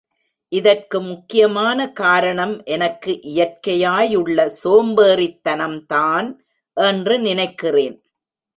இதற்கு 0.51 1.01
முக்கியமான 1.01 1.91
காரணம் 1.91 2.63
எனக்கு 2.63 3.11
இயற்கையாயுள்ள 3.23 4.49
சோம்பேறித்தனம்தான் 4.63 6.37
என்று 6.73 7.19
நினைக்கிறேன். 7.19 7.97